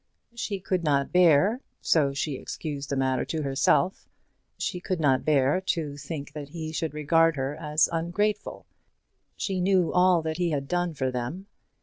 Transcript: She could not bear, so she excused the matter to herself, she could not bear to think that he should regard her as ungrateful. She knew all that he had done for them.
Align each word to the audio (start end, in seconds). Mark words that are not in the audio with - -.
She 0.33 0.59
could 0.59 0.83
not 0.83 1.11
bear, 1.11 1.61
so 1.79 2.11
she 2.11 2.33
excused 2.35 2.89
the 2.89 2.95
matter 2.95 3.23
to 3.25 3.43
herself, 3.43 4.09
she 4.57 4.79
could 4.79 4.99
not 4.99 5.23
bear 5.23 5.61
to 5.67 5.95
think 5.95 6.33
that 6.33 6.49
he 6.49 6.71
should 6.71 6.95
regard 6.95 7.35
her 7.35 7.55
as 7.55 7.87
ungrateful. 7.91 8.65
She 9.37 9.61
knew 9.61 9.93
all 9.93 10.23
that 10.23 10.37
he 10.37 10.49
had 10.49 10.67
done 10.67 10.95
for 10.95 11.11
them. 11.11 11.45